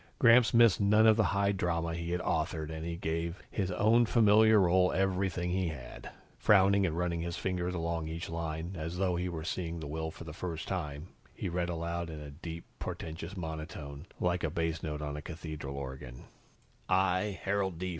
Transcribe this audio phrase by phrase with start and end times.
[0.17, 4.07] Gramps missed none of the high drama he had authored and he gave his own
[4.07, 6.09] familiar role everything he had.
[6.39, 10.09] Frowning and running his finger along each line, as though he were seeing the will
[10.09, 14.81] for the first time, he read aloud in a deep portentous monotone, like a bass
[14.81, 16.23] note on a cathedral organ.
[16.89, 17.89] "I, Harold D.